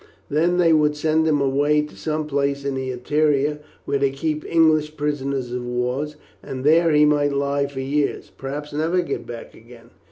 [0.31, 4.43] Then they would send him away to some place in the interior where they keep
[4.47, 6.07] English prisoners of war,
[6.41, 9.91] and there he might lie for years; perhaps never get back again.